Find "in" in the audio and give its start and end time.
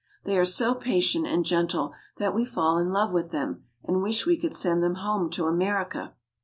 2.79-2.89